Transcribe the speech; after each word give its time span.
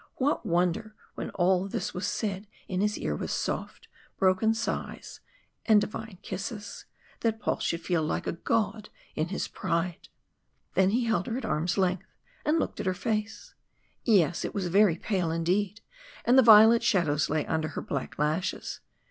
What 0.15 0.43
wonder, 0.43 0.95
when 1.13 1.29
all 1.35 1.67
this 1.67 1.93
was 1.93 2.07
said 2.07 2.47
in 2.67 2.81
his 2.81 2.97
ear 2.97 3.15
with 3.15 3.29
soft, 3.29 3.87
broken 4.17 4.55
sighs 4.55 5.19
and 5.67 5.79
kisses 6.23 6.85
divine, 7.19 7.19
that 7.35 7.39
Paul 7.39 7.59
should 7.59 7.81
feel 7.85 8.01
like 8.01 8.25
a 8.25 8.31
god 8.31 8.89
in 9.15 9.27
his 9.27 9.47
pride! 9.47 10.09
Then 10.73 10.89
he 10.89 11.05
held 11.05 11.27
her 11.27 11.37
at 11.37 11.45
arms' 11.45 11.77
length 11.77 12.07
and 12.43 12.57
looked 12.57 12.79
at 12.79 12.87
her 12.87 12.95
face. 12.95 13.53
Yes, 14.03 14.43
it 14.43 14.55
was 14.55 14.69
very 14.69 14.95
pale 14.97 15.29
indeed, 15.29 15.81
and 16.25 16.35
the 16.35 16.41
violet 16.41 16.81
shadows 16.81 17.29
lay 17.29 17.45
under 17.45 17.67
her 17.67 17.81
black 17.83 18.17
lashes. 18.17 18.79